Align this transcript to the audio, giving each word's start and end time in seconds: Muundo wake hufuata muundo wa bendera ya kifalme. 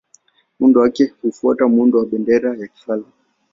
Muundo 0.59 0.79
wake 0.81 1.13
hufuata 1.21 1.67
muundo 1.67 1.97
wa 1.99 2.05
bendera 2.05 2.57
ya 2.57 2.67
kifalme. 2.67 3.11